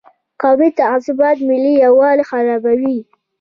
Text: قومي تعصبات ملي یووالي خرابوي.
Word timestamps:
قومي 0.41 0.69
تعصبات 0.79 1.37
ملي 1.49 1.73
یووالي 1.83 2.23
خرابوي. 2.31 2.97